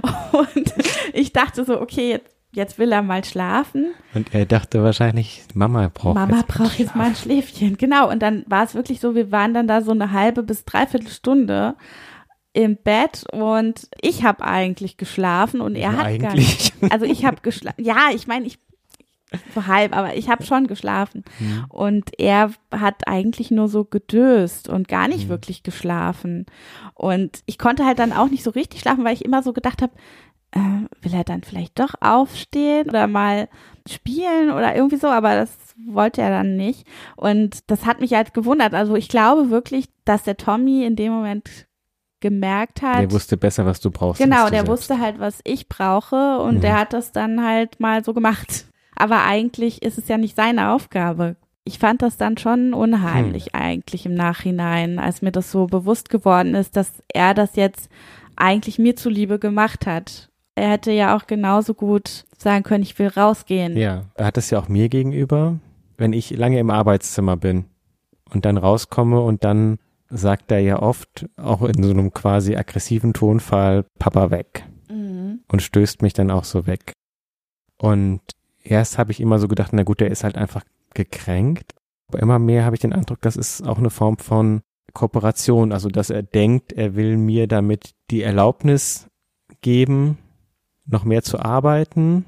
[0.38, 0.74] und
[1.12, 3.92] ich dachte so, okay, jetzt, jetzt will er mal schlafen.
[4.14, 7.76] Und er dachte wahrscheinlich, Mama braucht Mama jetzt braucht jetzt mal ein Schläfchen.
[7.76, 8.11] Genau.
[8.11, 11.09] Und dann war es wirklich so, wir waren dann da so eine halbe bis dreiviertel
[11.09, 11.74] Stunde
[12.52, 16.72] im Bett und ich habe eigentlich geschlafen und er Ja, hat gar eigentlich.
[16.80, 16.92] nicht.
[16.92, 17.76] Also ich habe geschlafen.
[17.85, 18.59] Ja, ich meine, ich
[19.54, 21.24] so halb, aber ich habe schon geschlafen.
[21.40, 21.64] Mhm.
[21.68, 25.28] Und er hat eigentlich nur so gedöst und gar nicht Mhm.
[25.30, 26.46] wirklich geschlafen.
[26.94, 29.82] Und ich konnte halt dann auch nicht so richtig schlafen, weil ich immer so gedacht
[29.82, 29.92] habe,
[30.54, 33.48] will er dann vielleicht doch aufstehen oder mal
[33.88, 35.50] spielen oder irgendwie so, aber das
[35.87, 36.87] wollte er dann nicht.
[37.16, 38.72] Und das hat mich halt gewundert.
[38.74, 41.66] Also ich glaube wirklich, dass der Tommy in dem Moment
[42.20, 44.20] gemerkt hat, Der wusste besser, was du brauchst.
[44.22, 44.68] Genau, du der selbst.
[44.70, 46.61] wusste halt, was ich brauche und Mhm.
[46.62, 48.64] der hat das dann halt mal so gemacht.
[48.96, 51.37] Aber eigentlich ist es ja nicht seine Aufgabe.
[51.64, 53.61] Ich fand das dann schon unheimlich Hm.
[53.61, 57.90] eigentlich im Nachhinein, als mir das so bewusst geworden ist, dass er das jetzt
[58.37, 60.30] eigentlich mir zuliebe gemacht hat.
[60.57, 63.77] Er hätte ja auch genauso gut sagen können, ich will rausgehen.
[63.77, 65.59] Ja, er hat es ja auch mir gegenüber,
[65.99, 67.66] wenn ich lange im Arbeitszimmer bin
[68.33, 73.12] und dann rauskomme und dann sagt er ja oft, auch in so einem quasi aggressiven
[73.12, 75.40] Tonfall, Papa weg Mhm.
[75.49, 76.92] und stößt mich dann auch so weg.
[77.79, 78.21] Und
[78.62, 80.62] erst habe ich immer so gedacht, na gut, der ist halt einfach
[80.95, 81.73] gekränkt.
[82.09, 84.62] Aber immer mehr habe ich den Eindruck, das ist auch eine Form von
[84.95, 89.09] Kooperation, also dass er denkt, er will mir damit die Erlaubnis
[89.61, 90.19] geben,
[90.87, 92.25] noch mehr zu arbeiten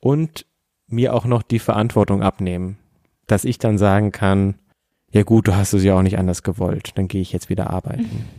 [0.00, 0.46] und
[0.88, 2.78] mir auch noch die Verantwortung abnehmen,
[3.26, 4.54] dass ich dann sagen kann,
[5.10, 7.70] ja gut, du hast es ja auch nicht anders gewollt, dann gehe ich jetzt wieder
[7.70, 8.24] arbeiten.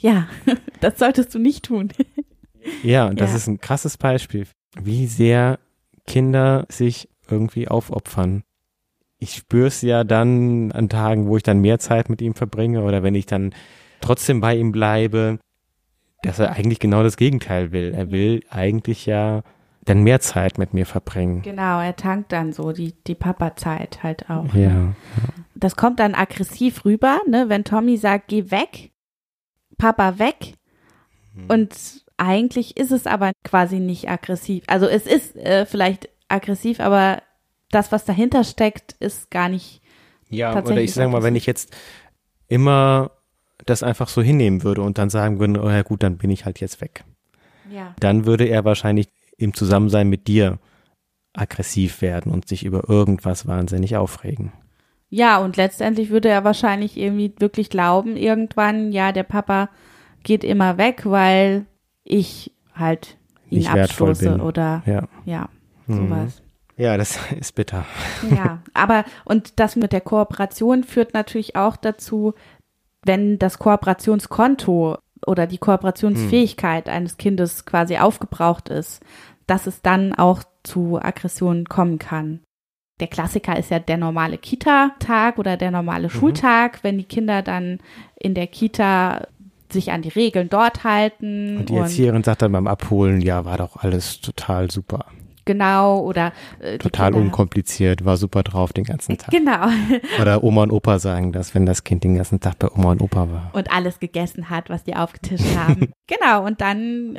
[0.00, 0.28] Ja,
[0.80, 1.88] das solltest du nicht tun.
[2.84, 3.36] Ja, und das Ja.
[3.36, 4.46] ist ein krasses Beispiel,
[4.80, 5.58] wie sehr
[6.06, 8.42] Kinder sich irgendwie aufopfern.
[9.18, 12.82] Ich spüre es ja dann an Tagen, wo ich dann mehr Zeit mit ihm verbringe
[12.82, 13.52] oder wenn ich dann
[14.00, 15.38] trotzdem bei ihm bleibe,
[16.22, 17.94] dass er eigentlich genau das Gegenteil will.
[17.94, 19.42] Er will eigentlich ja,
[19.84, 21.42] dann mehr Zeit mit mir verbringen.
[21.42, 24.52] Genau, er tankt dann so die, die Papa-Zeit halt auch.
[24.54, 24.68] Ja.
[24.68, 24.96] Ne?
[25.54, 27.48] Das kommt dann aggressiv rüber, ne?
[27.48, 28.92] wenn Tommy sagt, geh weg,
[29.76, 30.54] Papa weg.
[31.34, 31.46] Mhm.
[31.48, 34.64] Und eigentlich ist es aber quasi nicht aggressiv.
[34.66, 37.22] Also es ist äh, vielleicht aggressiv, aber
[37.70, 39.82] das, was dahinter steckt, ist gar nicht.
[40.28, 41.74] Ja, oder ich sage mal, wenn ich jetzt
[42.48, 43.12] immer
[43.66, 46.44] das einfach so hinnehmen würde und dann sagen würde, oh ja gut, dann bin ich
[46.44, 47.04] halt jetzt weg.
[47.70, 47.94] Ja.
[48.00, 50.58] Dann würde er wahrscheinlich im Zusammensein mit dir
[51.34, 54.52] aggressiv werden und sich über irgendwas wahnsinnig aufregen.
[55.10, 59.70] Ja, und letztendlich würde er wahrscheinlich irgendwie wirklich glauben, irgendwann, ja, der Papa
[60.22, 61.66] geht immer weg, weil
[62.04, 63.16] ich halt
[63.48, 65.48] ihn Nicht abstoße oder ja, ja
[65.86, 66.08] mhm.
[66.08, 66.42] sowas.
[66.76, 67.84] Ja, das ist bitter.
[68.30, 72.34] Ja, aber und das mit der Kooperation führt natürlich auch dazu,
[73.08, 76.94] wenn das Kooperationskonto oder die Kooperationsfähigkeit hm.
[76.94, 79.02] eines Kindes quasi aufgebraucht ist,
[79.48, 82.40] dass es dann auch zu Aggressionen kommen kann.
[83.00, 86.12] Der Klassiker ist ja der normale Kita-Tag oder der normale mhm.
[86.12, 87.78] Schultag, wenn die Kinder dann
[88.16, 89.28] in der Kita
[89.70, 91.58] sich an die Regeln dort halten.
[91.58, 95.06] Und die Erzieherin sagt dann beim Abholen, ja, war doch alles total super.
[95.48, 99.30] Genau, oder äh, total Kinder, unkompliziert, war super drauf den ganzen Tag.
[99.30, 99.68] Genau.
[100.20, 103.00] Oder Oma und Opa sagen das, wenn das Kind den ganzen Tag bei Oma und
[103.00, 103.50] Opa war.
[103.54, 105.90] Und alles gegessen hat, was die aufgetischt haben.
[106.06, 107.18] genau, und dann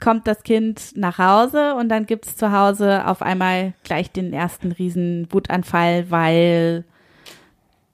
[0.00, 4.72] kommt das Kind nach Hause und dann gibt's zu Hause auf einmal gleich den ersten
[4.72, 6.86] riesen Wutanfall, weil,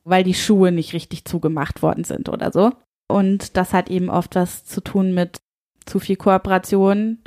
[0.05, 2.71] weil die Schuhe nicht richtig zugemacht worden sind oder so.
[3.09, 5.39] Und das hat eben oft was zu tun mit
[5.85, 7.19] zu viel Kooperation.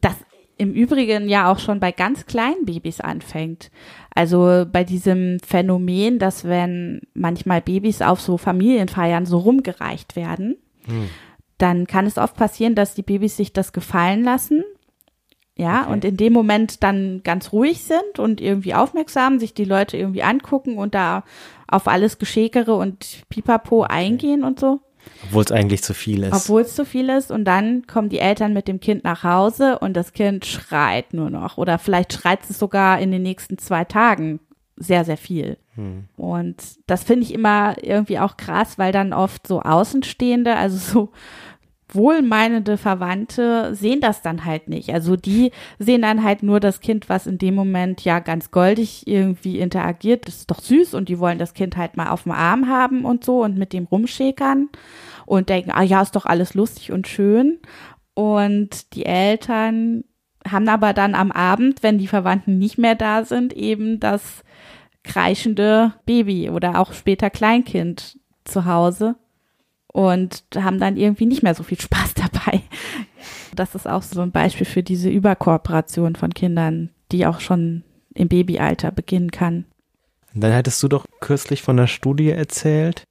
[0.00, 0.16] Das
[0.58, 3.70] im Übrigen ja auch schon bei ganz kleinen Babys anfängt.
[4.14, 11.08] Also bei diesem Phänomen, dass wenn manchmal Babys auf so Familienfeiern so rumgereicht werden, hm.
[11.58, 14.64] dann kann es oft passieren, dass die Babys sich das gefallen lassen.
[15.56, 15.92] Ja, okay.
[15.92, 20.22] und in dem Moment dann ganz ruhig sind und irgendwie aufmerksam, sich die Leute irgendwie
[20.22, 21.24] angucken und da
[21.66, 24.80] auf alles Geschäkere und Pipapo eingehen und so.
[25.24, 26.34] Obwohl es eigentlich zu viel ist.
[26.34, 27.30] Obwohl es zu viel ist.
[27.30, 31.30] Und dann kommen die Eltern mit dem Kind nach Hause und das Kind schreit nur
[31.30, 31.58] noch.
[31.58, 34.40] Oder vielleicht schreit es sogar in den nächsten zwei Tagen
[34.76, 35.58] sehr, sehr viel.
[35.74, 36.04] Hm.
[36.16, 41.12] Und das finde ich immer irgendwie auch krass, weil dann oft so Außenstehende, also so
[41.90, 44.90] wohlmeinende Verwandte sehen das dann halt nicht.
[44.92, 49.06] Also die sehen dann halt nur das Kind, was in dem Moment ja ganz goldig
[49.06, 50.28] irgendwie interagiert.
[50.28, 53.04] Das ist doch süß und die wollen das Kind halt mal auf dem Arm haben
[53.04, 54.68] und so und mit dem rumschäkern
[55.26, 57.58] und denken, ah ja, ist doch alles lustig und schön.
[58.14, 60.04] Und die Eltern
[60.46, 64.42] haben aber dann am Abend, wenn die Verwandten nicht mehr da sind, eben das
[65.04, 69.16] kreischende Baby oder auch später Kleinkind zu Hause
[69.98, 72.60] und haben dann irgendwie nicht mehr so viel Spaß dabei.
[73.56, 77.82] Das ist auch so ein Beispiel für diese Überkooperation von Kindern, die auch schon
[78.14, 79.64] im Babyalter beginnen kann.
[80.34, 83.02] Dann hattest du doch kürzlich von einer Studie erzählt,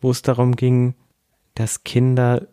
[0.00, 0.94] wo es darum ging,
[1.56, 2.46] dass Kinder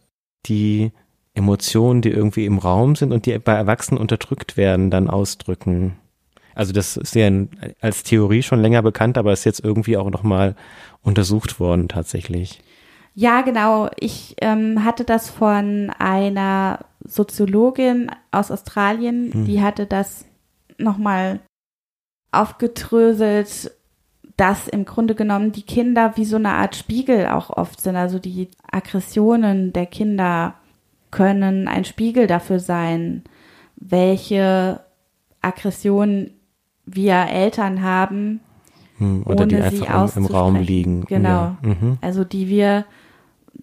[0.48, 0.92] die
[1.36, 6.00] Emotionen, die irgendwie im Raum sind und die bei Erwachsenen unterdrückt werden, dann ausdrücken.
[6.56, 7.30] Also das ist ja
[7.82, 10.56] als Theorie schon länger bekannt, aber ist jetzt irgendwie auch nochmal
[11.04, 12.60] untersucht worden tatsächlich.
[13.16, 13.90] Ja, genau.
[14.00, 19.46] Ich ähm, hatte das von einer Soziologin aus Australien, hm.
[19.46, 20.26] die hatte das
[20.78, 21.42] nochmal
[22.32, 23.72] aufgedröselt,
[24.38, 27.96] dass im Grunde genommen die Kinder wie so eine Art Spiegel auch oft sind.
[27.96, 30.56] Also die Aggressionen der Kinder
[31.12, 33.24] können ein Spiegel dafür sein,
[33.76, 34.80] welche
[35.42, 36.32] Aggressionen
[36.86, 38.40] wir Eltern haben,
[38.98, 41.06] hm, oder die einfach im, im, Raum liegen.
[41.06, 41.30] Genau.
[41.30, 41.58] Ja.
[41.62, 41.98] Mhm.
[42.02, 42.86] Also die wir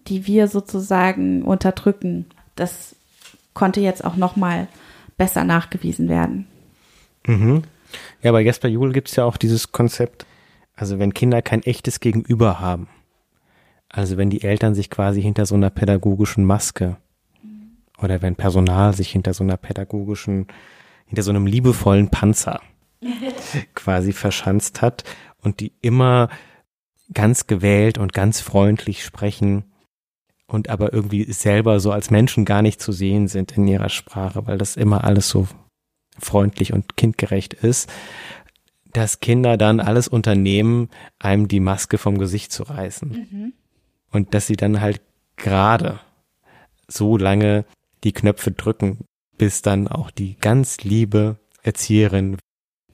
[0.07, 2.25] die wir sozusagen unterdrücken.
[2.55, 2.95] Das
[3.53, 4.67] konnte jetzt auch nochmal
[5.17, 6.47] besser nachgewiesen werden.
[7.25, 7.63] Mhm.
[8.21, 10.25] Ja, bei Jesper Juhl gibt es ja auch dieses Konzept,
[10.75, 12.87] also wenn Kinder kein echtes Gegenüber haben,
[13.89, 16.97] also wenn die Eltern sich quasi hinter so einer pädagogischen Maske
[18.01, 20.47] oder wenn Personal sich hinter so einer pädagogischen,
[21.05, 22.61] hinter so einem liebevollen Panzer
[23.75, 25.03] quasi verschanzt hat
[25.41, 26.29] und die immer
[27.13, 29.65] ganz gewählt und ganz freundlich sprechen,
[30.51, 34.45] und aber irgendwie selber so als Menschen gar nicht zu sehen sind in ihrer Sprache,
[34.47, 35.47] weil das immer alles so
[36.19, 37.89] freundlich und kindgerecht ist,
[38.93, 43.09] dass Kinder dann alles unternehmen, einem die Maske vom Gesicht zu reißen.
[43.09, 43.53] Mhm.
[44.11, 45.01] Und dass sie dann halt
[45.37, 45.99] gerade
[46.87, 47.65] so lange
[48.03, 49.05] die Knöpfe drücken,
[49.37, 52.37] bis dann auch die ganz liebe Erzieherin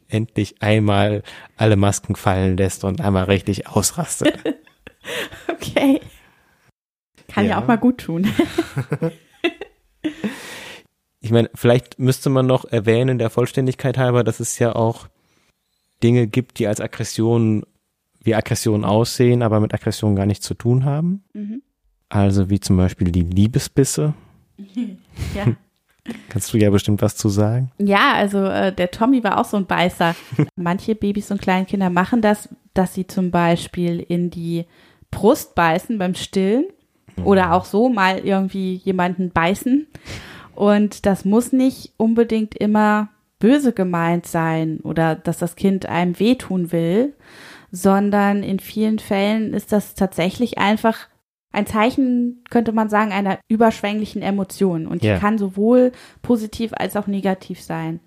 [0.08, 1.24] endlich einmal
[1.58, 4.38] alle Masken fallen lässt und einmal richtig ausrastet.
[5.50, 6.00] okay.
[7.38, 8.28] Kann ja, ja auch mal gut tun.
[11.22, 15.08] ich meine, vielleicht müsste man noch erwähnen, der Vollständigkeit halber, dass es ja auch
[16.02, 17.64] Dinge gibt, die als Aggression
[18.24, 21.24] wie Aggressionen aussehen, aber mit Aggression gar nichts zu tun haben.
[21.34, 21.62] Mhm.
[22.10, 24.16] Also wie zum Beispiel die Liebesbisse.
[25.36, 25.46] ja.
[26.30, 27.70] Kannst du ja bestimmt was zu sagen?
[27.78, 30.16] Ja, also äh, der Tommy war auch so ein Beißer.
[30.56, 34.66] Manche Babys und Kleinkinder machen das, dass sie zum Beispiel in die
[35.12, 36.66] Brust beißen beim Stillen
[37.24, 39.88] oder auch so mal irgendwie jemanden beißen.
[40.56, 46.72] Und das muss nicht unbedingt immer böse gemeint sein oder dass das Kind einem wehtun
[46.72, 47.14] will,
[47.72, 51.08] sondern in vielen Fällen ist das tatsächlich einfach
[51.52, 54.88] ein Zeichen, könnte man sagen, einer überschwänglichen Emotion.
[54.88, 55.20] Und die yeah.
[55.20, 58.00] kann sowohl positiv als auch negativ sein.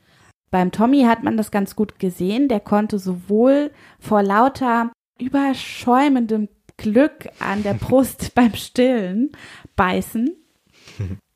[0.51, 2.49] Beim Tommy hat man das ganz gut gesehen.
[2.49, 6.49] Der konnte sowohl vor lauter überschäumendem
[6.81, 9.31] Glück an der Brust beim Stillen
[9.77, 10.35] beißen,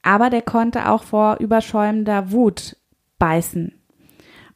[0.02, 2.76] aber der konnte auch vor überschäumender Wut
[3.18, 3.72] beißen.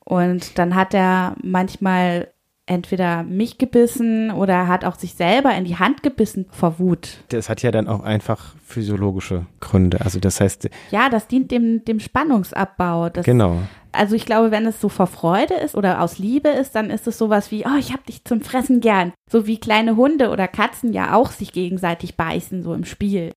[0.05, 2.33] Und dann hat er manchmal
[2.68, 7.18] entweder mich gebissen oder hat auch sich selber in die Hand gebissen vor Wut.
[7.29, 10.01] Das hat ja dann auch einfach physiologische Gründe.
[10.03, 10.68] Also das heißt.
[10.90, 13.09] Ja, das dient dem, dem Spannungsabbau.
[13.09, 13.62] Das, genau.
[13.98, 17.08] Also ich glaube, wenn es so vor Freude ist oder aus Liebe ist, dann ist
[17.08, 19.12] es sowas wie, oh, ich hab dich zum Fressen gern.
[19.28, 23.32] So wie kleine Hunde oder Katzen ja auch sich gegenseitig beißen, so im Spiel.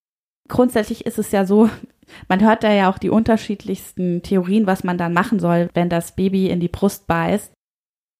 [0.50, 1.68] Grundsätzlich ist es ja so,
[2.30, 6.16] man hört da ja auch die unterschiedlichsten Theorien, was man dann machen soll, wenn das
[6.16, 7.52] Baby in die Brust beißt.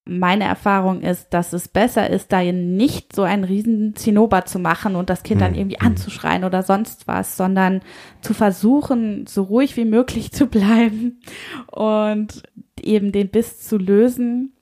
[0.04, 4.96] Meine Erfahrung ist, dass es besser ist, da nicht so einen riesen Zinnober zu machen
[4.96, 5.86] und das Kind dann hm, irgendwie hm.
[5.86, 7.82] anzuschreien oder sonst was, sondern
[8.20, 11.20] zu versuchen, so ruhig wie möglich zu bleiben
[11.68, 12.42] und
[12.80, 14.52] eben den Biss zu lösen.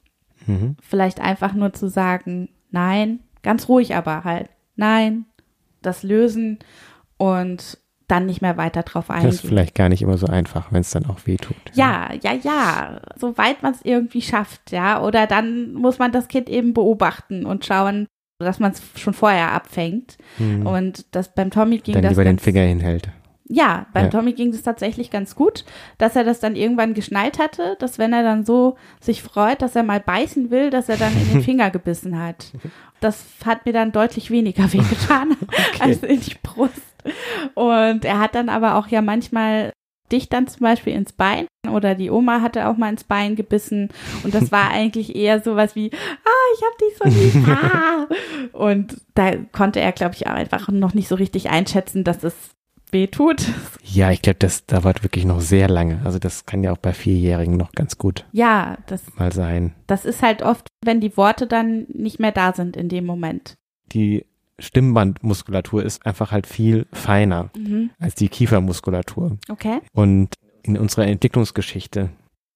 [0.47, 0.77] Mhm.
[0.83, 5.25] Vielleicht einfach nur zu sagen, nein, ganz ruhig aber halt, nein,
[5.83, 6.59] das lösen
[7.17, 7.79] und
[8.11, 9.31] dann nicht mehr weiter drauf eingehen.
[9.31, 11.57] Das ist vielleicht gar nicht immer so einfach, wenn es dann auch wehtut.
[11.75, 15.03] Ja, ja, ja, soweit man es irgendwie schafft, ja.
[15.03, 18.07] Oder dann muss man das Kind eben beobachten und schauen,
[18.39, 20.19] dass man es schon vorher abfängt.
[20.39, 20.67] Mhm.
[20.67, 22.11] Und das beim Tommy ging dann das.
[22.11, 23.11] Dann über den Finger hinhält.
[23.53, 24.11] Ja, beim ja.
[24.11, 25.65] Tommy ging es tatsächlich ganz gut,
[25.99, 29.75] dass er das dann irgendwann geschnallt hatte, dass wenn er dann so sich freut, dass
[29.75, 32.53] er mal beißen will, dass er dann in den Finger gebissen hat.
[33.01, 35.81] Das hat mir dann deutlich weniger wehgetan okay.
[35.81, 36.81] als in die Brust.
[37.55, 39.73] Und er hat dann aber auch ja manchmal
[40.11, 43.91] dich dann zum Beispiel ins Bein oder die Oma hatte auch mal ins Bein gebissen
[44.25, 48.07] und das war eigentlich eher sowas wie, ah, ich hab dich so lieb, ah.
[48.53, 52.35] Und da konnte er, glaube ich, auch einfach noch nicht so richtig einschätzen, dass es
[52.93, 53.47] weh tut.
[53.85, 56.01] Ja, ich glaube, das dauert wirklich noch sehr lange.
[56.05, 59.75] Also das kann ja auch bei Vierjährigen noch ganz gut ja, das, mal sein.
[59.87, 63.55] Das ist halt oft, wenn die Worte dann nicht mehr da sind in dem Moment.
[63.93, 64.25] Die
[64.61, 67.91] Stimmbandmuskulatur ist einfach halt viel feiner mhm.
[67.99, 69.39] als die Kiefermuskulatur.
[69.49, 69.81] Okay.
[69.93, 72.11] Und in unserer Entwicklungsgeschichte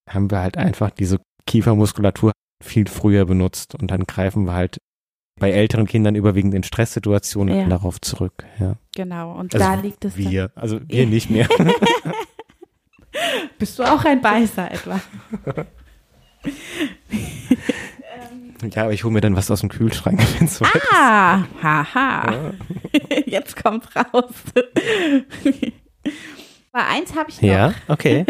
[0.09, 4.79] haben wir halt einfach diese Kiefermuskulatur viel früher benutzt und dann greifen wir halt
[5.39, 7.69] bei älteren Kindern überwiegend in Stresssituationen ja.
[7.69, 8.45] darauf zurück.
[8.61, 8.77] Ja.
[8.95, 10.17] Genau, und also da liegt es.
[10.17, 10.63] Wir, dann.
[10.63, 11.49] also wir nicht mehr.
[13.59, 15.01] Bist du auch ein Beißer etwa?
[18.73, 21.63] Ja, aber ich hole mir dann was aus dem Kühlschrank, wenn es so Ah, ist.
[21.63, 22.33] haha.
[22.33, 22.51] Ja.
[23.27, 24.33] Jetzt kommt raus.
[26.73, 27.49] Aber eins habe ich noch.
[27.49, 28.27] Ja, okay.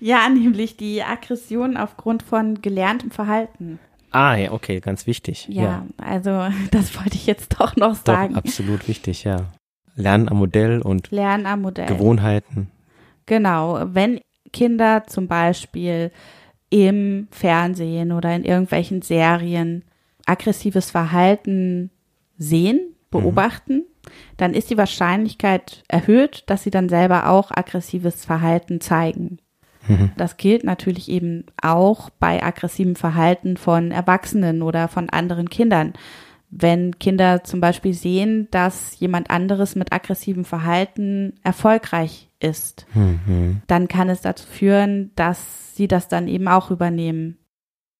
[0.00, 3.78] ja, nämlich die Aggression aufgrund von gelerntem Verhalten.
[4.10, 5.46] Ah, ja, okay, ganz wichtig.
[5.48, 5.86] Ja, ja.
[5.96, 8.34] also das wollte ich jetzt doch noch sagen.
[8.34, 9.46] Doch, absolut wichtig, ja.
[9.94, 11.86] Lernen am Modell und Lernen am Modell.
[11.86, 12.70] Gewohnheiten.
[13.26, 14.20] Genau, wenn
[14.52, 16.10] Kinder zum Beispiel
[16.70, 19.84] im Fernsehen oder in irgendwelchen Serien
[20.24, 21.90] aggressives Verhalten
[22.38, 22.94] sehen, mhm.
[23.10, 24.10] beobachten, mhm.
[24.36, 29.38] dann ist die Wahrscheinlichkeit erhöht, dass sie dann selber auch aggressives Verhalten zeigen.
[29.88, 30.12] Mhm.
[30.16, 35.94] Das gilt natürlich eben auch bei aggressivem Verhalten von Erwachsenen oder von anderen Kindern.
[36.50, 43.62] Wenn Kinder zum Beispiel sehen, dass jemand anderes mit aggressivem Verhalten erfolgreich ist, mhm.
[43.68, 47.38] dann kann es dazu führen, dass sie das dann eben auch übernehmen.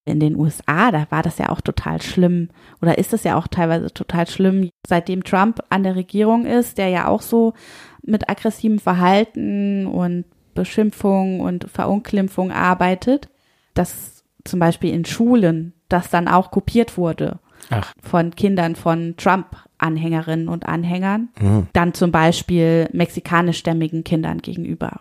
[0.04, 2.50] In den USA, da war das ja auch total schlimm
[2.82, 6.88] oder ist es ja auch teilweise total schlimm, seitdem Trump an der Regierung ist, der
[6.88, 7.54] ja auch so
[8.02, 13.30] mit aggressivem Verhalten und Beschimpfung und Verunglimpfung arbeitet,
[13.72, 17.38] dass zum Beispiel in Schulen das dann auch kopiert wurde
[17.70, 17.92] Ach.
[18.02, 21.68] von Kindern von Trump-Anhängerinnen und Anhängern, mhm.
[21.72, 25.00] dann zum Beispiel mexikanischstämmigen Kindern gegenüber.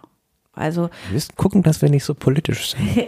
[0.53, 3.07] Also wir müssen gucken, dass wir nicht so politisch sind.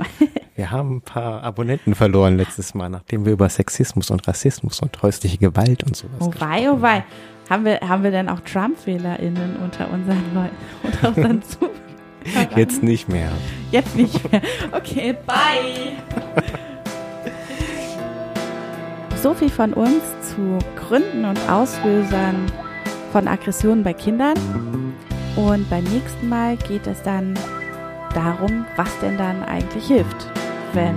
[0.56, 5.00] wir haben ein paar Abonnenten verloren letztes Mal, nachdem wir über Sexismus und Rassismus und
[5.02, 6.18] häusliche Gewalt und sowas.
[6.20, 7.04] Oh wei, oh wei.
[7.48, 11.42] Haben wir, haben wir denn auch Trump-WählerInnen unter unseren Leuten, unter unseren
[12.24, 12.56] Zuhörern?
[12.56, 13.30] Jetzt nicht mehr.
[13.70, 14.42] Jetzt nicht mehr.
[14.72, 15.96] Okay, bye.
[19.22, 20.02] So viel von uns
[20.34, 22.46] zu Gründen und Auslösern
[23.12, 24.34] von Aggressionen bei Kindern.
[25.36, 27.34] Und beim nächsten Mal geht es dann
[28.14, 30.28] darum, was denn dann eigentlich hilft,
[30.72, 30.96] wenn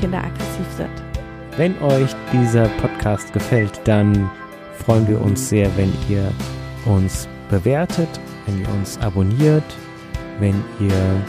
[0.00, 0.90] Kinder aggressiv sind.
[1.56, 4.28] Wenn euch dieser Podcast gefällt, dann
[4.84, 6.32] freuen wir uns sehr, wenn ihr
[6.84, 8.08] uns bewertet,
[8.46, 9.62] wenn ihr uns abonniert,
[10.40, 11.22] wenn ihr